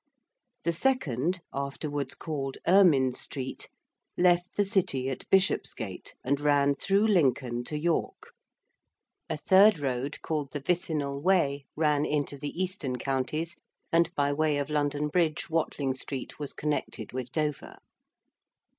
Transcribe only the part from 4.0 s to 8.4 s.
left the City at Bishopsgate and ran through Lincoln to York,